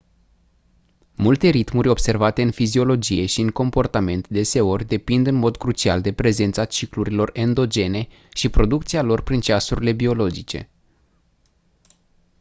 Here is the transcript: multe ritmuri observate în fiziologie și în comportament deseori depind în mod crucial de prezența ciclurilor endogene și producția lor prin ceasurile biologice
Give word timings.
multe 1.15 1.47
ritmuri 1.49 1.87
observate 1.89 2.41
în 2.41 2.51
fiziologie 2.51 3.25
și 3.25 3.41
în 3.41 3.49
comportament 3.51 4.27
deseori 4.29 4.85
depind 4.87 5.27
în 5.27 5.35
mod 5.35 5.57
crucial 5.57 6.01
de 6.01 6.13
prezența 6.13 6.65
ciclurilor 6.65 7.29
endogene 7.33 8.07
și 8.33 8.49
producția 8.49 9.01
lor 9.01 9.21
prin 9.21 9.39
ceasurile 9.41 9.91
biologice 9.91 10.69